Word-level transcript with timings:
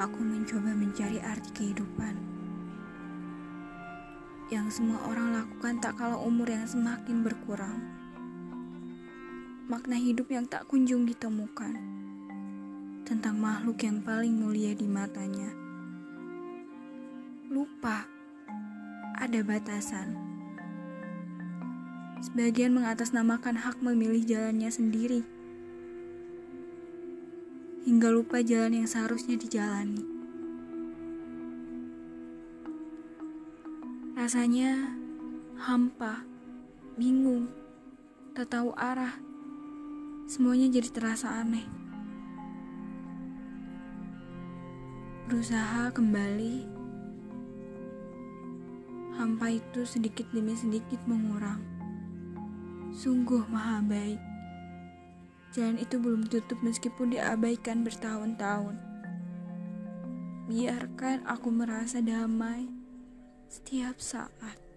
aku 0.00 0.24
mencoba 0.24 0.72
mencari 0.72 1.20
arti 1.20 1.52
kehidupan. 1.52 2.16
Yang 4.48 4.80
semua 4.80 4.96
orang 5.12 5.36
lakukan 5.36 5.76
tak 5.76 6.00
kalah 6.00 6.16
umur 6.16 6.48
yang 6.48 6.64
semakin 6.64 7.20
berkurang. 7.20 7.84
Makna 9.68 10.00
hidup 10.00 10.32
yang 10.32 10.48
tak 10.48 10.64
kunjung 10.72 11.04
ditemukan. 11.04 11.76
Tentang 13.04 13.36
makhluk 13.36 13.76
yang 13.84 14.00
paling 14.00 14.32
mulia 14.32 14.72
di 14.72 14.88
matanya. 14.88 15.52
Lupa, 17.52 18.08
ada 19.20 19.40
batasan. 19.44 20.16
Sebagian 22.24 22.72
mengatasnamakan 22.72 23.60
hak 23.60 23.84
memilih 23.84 24.24
jalannya 24.24 24.72
sendiri 24.72 25.39
hingga 27.80 28.12
lupa 28.12 28.44
jalan 28.44 28.84
yang 28.84 28.88
seharusnya 28.88 29.40
dijalani. 29.40 30.04
Rasanya 34.12 34.92
hampa, 35.56 36.28
bingung, 37.00 37.48
tak 38.36 38.52
tahu 38.52 38.76
arah. 38.76 39.16
Semuanya 40.28 40.68
jadi 40.68 40.92
terasa 40.92 41.40
aneh. 41.40 41.64
Berusaha 45.24 45.88
kembali, 45.96 46.68
hampa 49.16 49.56
itu 49.56 49.88
sedikit 49.88 50.28
demi 50.36 50.52
sedikit 50.52 51.00
mengurang. 51.08 51.64
Sungguh 52.92 53.48
maha 53.48 53.80
baik. 53.80 54.20
Jalan 55.50 55.82
itu 55.82 55.98
belum 55.98 56.30
tutup 56.30 56.62
meskipun 56.62 57.10
diabaikan 57.10 57.82
bertahun-tahun. 57.82 58.78
Biarkan 60.46 61.26
aku 61.26 61.50
merasa 61.50 61.98
damai 61.98 62.70
setiap 63.50 63.98
saat. 63.98 64.69